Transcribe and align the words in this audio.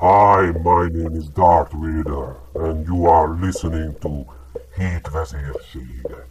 Hi, 0.00 0.52
my 0.62 0.88
name 0.88 1.16
is 1.16 1.28
Darth 1.28 1.72
Vader, 1.72 2.36
and 2.54 2.86
you 2.86 3.06
are 3.06 3.36
listening 3.40 3.98
to 3.98 4.24
Hét 4.76 5.08
vezérségek. 5.12 6.28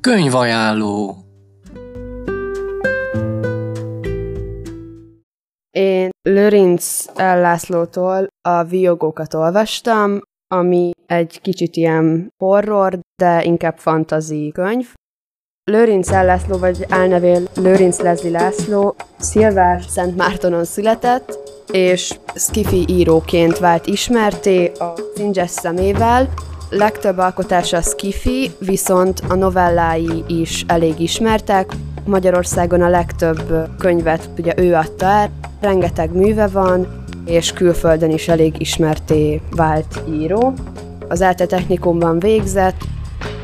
Könyvajánló 0.00 1.16
Én 5.70 6.10
Lőrinc 6.22 7.04
Lászlótól 7.16 8.26
a 8.42 8.64
Viogókat 8.64 9.34
olvastam, 9.34 10.20
ami 10.46 10.90
egy 11.06 11.40
kicsit 11.40 11.76
ilyen 11.76 12.32
horror, 12.36 12.98
de 13.22 13.44
inkább 13.44 13.78
fantazi 13.78 14.50
könyv. 14.54 14.92
Lőrinc 15.70 16.10
László, 16.10 16.58
vagy 16.58 16.86
álnevél 16.88 17.40
Lőrinc 17.56 17.98
Lezli 17.98 18.30
László 18.30 18.94
Szilvár 19.18 19.82
Szent 19.88 20.16
Mártonon 20.16 20.64
született, 20.64 21.38
és 21.72 22.18
skifi 22.34 22.84
íróként 22.88 23.58
vált 23.58 23.86
ismerté 23.86 24.72
a 24.78 24.94
Singes 25.16 25.50
szemével. 25.50 26.28
Legtöbb 26.70 27.18
alkotása 27.18 27.80
skifi, 27.80 28.50
viszont 28.58 29.20
a 29.28 29.34
novellái 29.34 30.24
is 30.26 30.64
elég 30.68 31.00
ismertek. 31.00 31.72
Magyarországon 32.06 32.82
a 32.82 32.88
legtöbb 32.88 33.68
könyvet 33.78 34.28
ugye 34.38 34.52
ő 34.56 34.74
adta 34.74 35.06
el, 35.06 35.30
rengeteg 35.60 36.14
műve 36.14 36.46
van, 36.46 37.03
és 37.24 37.52
külföldön 37.52 38.10
is 38.10 38.28
elég 38.28 38.54
ismerté 38.58 39.40
vált 39.50 40.00
író. 40.10 40.52
Az 41.08 41.20
ELTE 41.20 41.46
technikumban 41.46 42.18
végzett, 42.18 42.82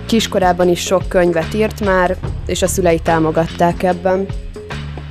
kiskorában 0.06 0.68
is 0.68 0.80
sok 0.80 1.08
könyvet 1.08 1.54
írt 1.54 1.84
már, 1.84 2.16
és 2.46 2.62
a 2.62 2.66
szülei 2.66 2.98
támogatták 2.98 3.82
ebben. 3.82 4.26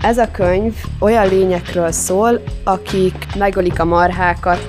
Ez 0.02 0.18
a 0.18 0.32
könyv 0.32 0.74
olyan 1.00 1.28
lényekről 1.28 1.92
szól, 1.92 2.44
akik 2.64 3.26
megölik 3.38 3.80
a 3.80 3.86
marhákat, 3.86 4.68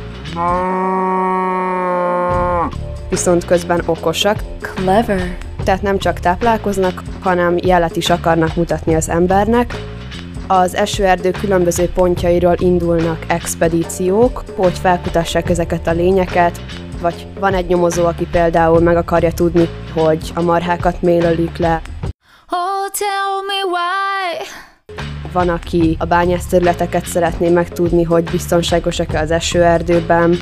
viszont 3.08 3.44
közben 3.44 3.82
okosak. 3.86 4.42
Clever. 4.60 5.36
Tehát 5.64 5.82
nem 5.82 5.98
csak 5.98 6.20
táplálkoznak, 6.20 7.02
hanem 7.20 7.56
jelet 7.56 7.96
is 7.96 8.10
akarnak 8.10 8.56
mutatni 8.56 8.94
az 8.94 9.08
embernek, 9.08 9.74
az 10.52 10.74
esőerdő 10.74 11.30
különböző 11.30 11.88
pontjairól 11.88 12.54
indulnak 12.58 13.24
expedíciók, 13.28 14.44
hogy 14.56 14.78
felkutassák 14.78 15.50
ezeket 15.50 15.86
a 15.86 15.92
lényeket, 15.92 16.60
vagy 17.00 17.26
van 17.40 17.54
egy 17.54 17.66
nyomozó, 17.66 18.04
aki 18.04 18.26
például 18.30 18.80
meg 18.80 18.96
akarja 18.96 19.32
tudni, 19.32 19.68
hogy 19.94 20.32
a 20.34 20.42
marhákat 20.42 21.02
mélölik 21.02 21.56
le. 21.56 21.82
Oh, 22.48 22.88
tell 22.98 23.40
me 23.46 23.64
why. 23.64 24.46
Van, 25.32 25.48
aki 25.48 25.96
a 25.98 26.04
bányászterületeket 26.04 27.06
szeretné 27.06 27.48
megtudni, 27.48 28.02
hogy 28.02 28.24
biztonságosak-e 28.24 29.20
az 29.20 29.30
esőerdőben, 29.30 30.38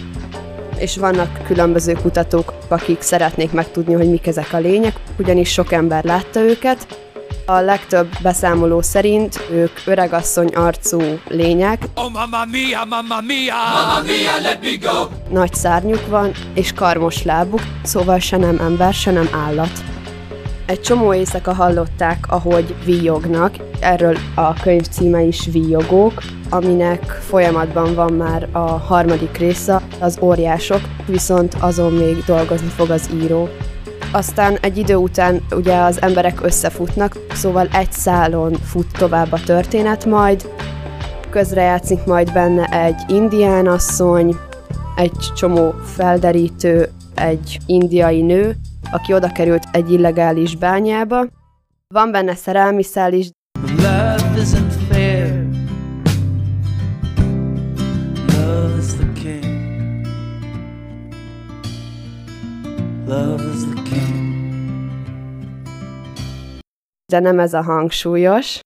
és 0.79 0.97
vannak 0.97 1.41
különböző 1.47 1.93
kutatók, 1.93 2.53
akik 2.69 3.01
szeretnék 3.01 3.53
megtudni, 3.53 3.95
hogy 3.95 4.11
mik 4.11 4.27
ezek 4.27 4.53
a 4.53 4.59
lények, 4.59 4.95
ugyanis 5.19 5.53
sok 5.53 5.73
ember 5.73 6.05
látta 6.05 6.41
őket, 6.41 6.87
a 7.49 7.61
legtöbb 7.61 8.09
beszámoló 8.23 8.83
szerint 8.83 9.41
ők 9.51 9.71
öregasszony 9.85 10.49
arcú 10.49 11.01
lények. 11.29 11.83
Oh, 11.95 12.13
mamma 12.13 12.45
mia, 12.51 12.85
mamma 12.85 13.21
mia! 13.21 13.55
Mamma 13.75 14.03
mia, 14.03 14.49
let 14.49 14.63
me 14.63 14.91
go! 14.91 15.07
Nagy 15.31 15.55
szárnyuk 15.55 16.07
van, 16.07 16.33
és 16.55 16.73
karmos 16.73 17.23
lábuk, 17.23 17.63
szóval 17.83 18.19
se 18.19 18.37
nem 18.37 18.59
ember, 18.61 18.95
se 18.95 19.11
nem 19.11 19.29
állat. 19.47 19.71
Egy 20.67 20.81
csomó 20.81 21.15
éjszaka 21.15 21.55
hallották, 21.55 22.25
ahogy 22.29 22.75
víjognak, 22.85 23.55
erről 23.81 24.17
a 24.35 24.53
könyv 24.53 24.87
címe 24.89 25.23
is 25.23 25.49
Víjogók, 25.53 26.23
aminek 26.51 27.03
folyamatban 27.05 27.95
van 27.95 28.13
már 28.13 28.49
a 28.53 28.59
harmadik 28.59 29.37
része, 29.37 29.83
az 30.01 30.19
óriások, 30.21 30.81
viszont 31.07 31.55
azon 31.61 31.93
még 31.93 32.25
dolgozni 32.25 32.69
fog 32.69 32.91
az 32.91 33.11
író. 33.23 33.49
Aztán 34.13 34.57
egy 34.61 34.77
idő 34.77 34.95
után 34.95 35.41
ugye 35.51 35.77
az 35.77 36.03
emberek 36.03 36.45
összefutnak, 36.45 37.17
szóval 37.33 37.69
egy 37.73 37.93
szálon 37.93 38.53
fut 38.53 38.99
tovább 38.99 39.33
a 39.33 39.41
történet 39.41 40.05
majd, 40.05 40.49
közrejátszik 41.31 42.05
majd 42.05 42.33
benne 42.33 42.65
egy 42.65 43.01
indián 43.09 43.67
asszony, 43.67 44.37
egy 44.97 45.33
csomó 45.37 45.71
felderítő, 45.71 46.89
egy 47.15 47.59
indiai 47.67 48.23
nő, 48.23 48.57
aki 48.93 49.15
oda 49.15 49.33
került 49.33 49.65
egy 49.73 49.93
illegális 49.93 50.57
bányába. 50.57 51.27
Van 51.95 52.11
benne 52.11 52.35
szerelmi 52.35 52.83
szál 52.83 53.13
is. 53.13 53.31
Love 63.09 63.43
is 63.55 63.65
the 63.65 63.79
de 67.13 67.19
nem 67.19 67.39
ez 67.39 67.55
a 67.55 67.63
hangsúlyos. 67.63 68.61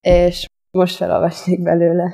És 0.00 0.46
most 0.70 0.96
felolvasnék 0.96 1.62
belőle. 1.62 2.12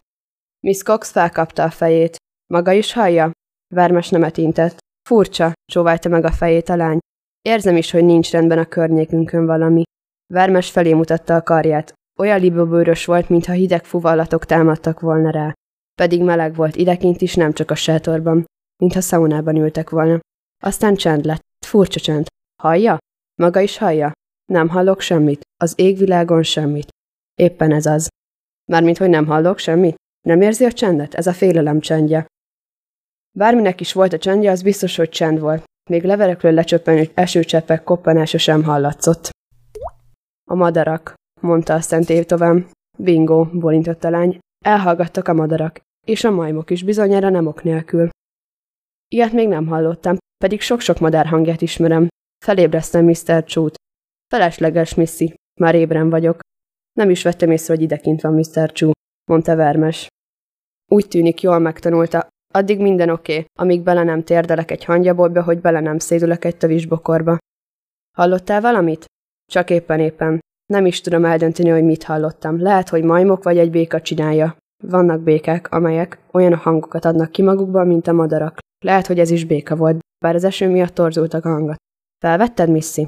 Miss 0.67 0.83
Cox 0.83 1.11
felkapta 1.11 1.62
a 1.62 1.71
fejét. 1.71 2.17
Maga 2.53 2.73
is 2.73 2.93
hallja? 2.93 3.31
Vermes 3.75 4.09
nemet 4.09 4.37
intett. 4.37 4.79
Furcsa, 5.09 5.53
csóválta 5.73 6.09
meg 6.09 6.25
a 6.25 6.33
fejét 6.33 6.69
a 6.69 6.77
lány. 6.77 6.99
Érzem 7.43 7.77
is, 7.77 7.91
hogy 7.91 8.05
nincs 8.05 8.31
rendben 8.31 8.59
a 8.59 8.67
környékünkön 8.67 9.47
valami. 9.47 9.83
Vermes 10.35 10.71
felé 10.71 10.93
mutatta 10.93 11.35
a 11.35 11.43
karját. 11.43 11.97
Olyan 12.19 12.41
libabőrös 12.41 13.05
volt, 13.05 13.29
mintha 13.29 13.53
hideg 13.53 13.84
fuvallatok 13.84 14.45
támadtak 14.45 15.01
volna 15.01 15.31
rá. 15.31 15.53
Pedig 15.95 16.23
meleg 16.23 16.55
volt 16.55 16.77
idekint 16.77 17.21
is, 17.21 17.34
nem 17.34 17.53
csak 17.53 17.71
a 17.71 17.75
sátorban 17.75 18.47
mintha 18.79 19.01
szaunában 19.01 19.56
ültek 19.56 19.91
volna. 19.91 20.19
Aztán 20.62 20.95
csend 20.95 21.25
lett, 21.25 21.43
furcsa 21.67 22.01
csend. 22.01 22.27
Hallja? 22.62 22.99
Maga 23.34 23.61
is 23.61 23.79
hallja? 23.79 24.12
Nem 24.45 24.69
hallok 24.69 25.01
semmit, 25.01 25.41
az 25.61 25.73
égvilágon 25.77 26.43
semmit. 26.43 26.89
Éppen 27.34 27.73
ez 27.73 27.87
az. 27.87 28.09
Mármint, 28.71 28.99
hogy 28.99 29.09
nem 29.09 29.27
hallok 29.27 29.59
semmit? 29.59 29.97
Nem 30.27 30.41
érzi 30.41 30.65
a 30.65 30.73
csendet? 30.73 31.15
Ez 31.15 31.27
a 31.27 31.33
félelem 31.33 31.81
csendje. 31.81 32.27
Bárminek 33.37 33.81
is 33.81 33.93
volt 33.93 34.12
a 34.12 34.19
csendje, 34.19 34.50
az 34.50 34.62
biztos, 34.62 34.97
hogy 34.97 35.09
csend 35.09 35.41
volt. 35.41 35.65
Még 35.91 36.05
leverekről 36.05 36.53
lecsöppenő 36.53 37.11
esőcseppek 37.15 37.85
koppanása 37.85 38.39
sem 38.39 38.62
hallatszott. 38.62 39.31
A 40.50 40.55
madarak, 40.55 41.15
mondta 41.41 41.75
a 41.75 41.81
Szent. 41.81 42.37
Bingo, 42.99 43.44
bolintott 43.44 44.04
a 44.04 44.10
lány. 44.10 44.38
Elhallgattak 44.65 45.28
a 45.28 45.32
madarak, 45.32 45.81
és 46.06 46.25
a 46.25 46.31
majmok 46.31 46.71
is 46.71 46.82
bizonyára 46.82 47.28
nem 47.28 47.47
ok 47.47 47.62
nélkül. 47.62 48.09
Ilyet 49.09 49.32
még 49.32 49.49
nem 49.49 49.66
hallottam, 49.66 50.16
pedig 50.37 50.60
sok-sok 50.60 50.99
madár 50.99 51.26
hangját 51.26 51.62
ismerem. 51.62 52.09
Felébreztem 52.44 53.04
Mr. 53.04 53.44
Csút. 53.44 53.75
Felesleges, 54.31 54.94
Missy. 54.94 55.34
Már 55.60 55.75
ébren 55.75 56.10
vagyok. 56.10 56.41
Nem 56.93 57.10
is 57.10 57.22
vettem 57.22 57.50
észre, 57.50 57.75
hogy 57.75 57.82
idekint 57.82 58.20
van 58.20 58.34
Mr. 58.34 58.72
Csú, 58.72 58.91
mondta 59.31 59.56
Vermes. 59.56 60.06
Úgy 60.91 61.09
tűnik, 61.09 61.43
jól 61.43 61.59
megtanulta. 61.59 62.28
Addig 62.55 62.81
minden 62.81 63.09
oké, 63.09 63.32
okay, 63.32 63.47
amíg 63.59 63.82
bele 63.82 64.03
nem 64.03 64.25
térdelek 64.25 64.70
egy 64.70 64.84
hangyabolba, 64.84 65.43
hogy 65.43 65.60
bele 65.60 65.81
nem 65.81 65.99
szédülök 65.99 66.44
egy 66.44 66.56
tövisbokorba. 66.56 67.38
Hallottál 68.16 68.60
valamit? 68.60 69.05
Csak 69.53 69.70
éppen-éppen. 69.70 70.41
Nem 70.73 70.87
is 70.87 71.01
tudom 71.01 71.25
eldönteni, 71.25 71.69
hogy 71.69 71.84
mit 71.84 72.03
hallottam. 72.03 72.62
Lehet, 72.62 72.89
hogy 72.89 73.03
majmok 73.03 73.43
vagy 73.43 73.59
egy 73.59 73.71
béka 73.71 74.01
csinálja. 74.01 74.56
Vannak 74.84 75.21
békák, 75.21 75.71
amelyek 75.73 76.19
olyan 76.33 76.55
hangokat 76.55 77.05
adnak 77.05 77.31
ki 77.31 77.43
magukban, 77.43 77.87
mint 77.87 78.09
a 78.09 78.12
madarak. 78.12 78.59
Lehet, 78.85 79.06
hogy 79.06 79.19
ez 79.19 79.31
is 79.31 79.44
béka 79.44 79.76
volt, 79.76 79.99
bár 80.25 80.35
az 80.35 80.44
eső 80.44 80.69
miatt 80.69 80.94
torzultak 80.94 81.44
a 81.44 81.49
hangot. 81.49 81.76
Felvetted, 82.19 82.69
Missy? 82.69 83.06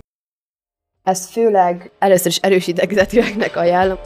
Ez 1.03 1.27
főleg 1.31 1.91
először 1.99 2.27
is 2.27 2.37
erős 2.37 2.67
idegzetűeknek 2.67 3.57
ajánlom. 3.57 3.99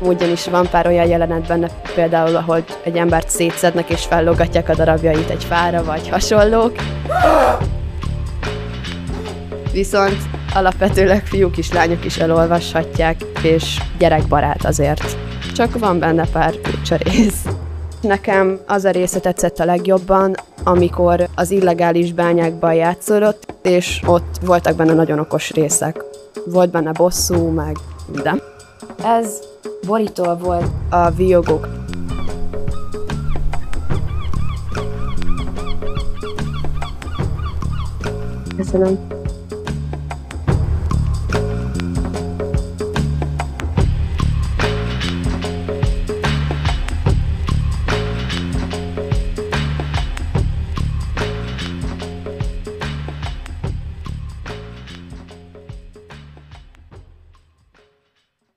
Ugyanis 0.00 0.46
van 0.46 0.68
pár 0.70 0.86
olyan 0.86 1.06
jelenet 1.06 1.46
benne, 1.46 1.68
például, 1.94 2.36
ahogy 2.36 2.64
egy 2.84 2.96
embert 2.96 3.28
szétszednek 3.28 3.90
és 3.90 4.04
fellogatják 4.04 4.68
a 4.68 4.74
darabjait 4.74 5.30
egy 5.30 5.44
fára, 5.44 5.84
vagy 5.84 6.08
hasonlók. 6.08 6.74
Viszont 9.72 10.41
Alapvetőleg 10.54 11.26
fiúk 11.26 11.56
is, 11.56 11.72
lányok 11.72 12.04
is 12.04 12.18
elolvashatják, 12.18 13.24
és 13.42 13.80
gyerekbarát 13.98 14.64
azért. 14.64 15.16
Csak 15.54 15.78
van 15.78 15.98
benne 15.98 16.26
pár 16.32 16.54
cserész. 16.84 17.44
Nekem 18.00 18.58
az 18.66 18.84
a 18.84 18.90
része 18.90 19.20
tetszett 19.20 19.58
a 19.58 19.64
legjobban, 19.64 20.34
amikor 20.64 21.28
az 21.34 21.50
illegális 21.50 22.12
bányákban 22.12 22.74
játszódott, 22.74 23.54
és 23.62 24.00
ott 24.06 24.38
voltak 24.44 24.76
benne 24.76 24.92
nagyon 24.92 25.18
okos 25.18 25.50
részek. 25.50 26.04
Volt 26.46 26.70
benne 26.70 26.92
bosszú, 26.92 27.48
meg 27.48 27.76
minden. 28.12 28.42
Ez 29.04 29.38
borítól 29.86 30.36
volt. 30.36 30.66
A 30.90 31.10
viogok. 31.10 31.68
Köszönöm. 38.56 39.21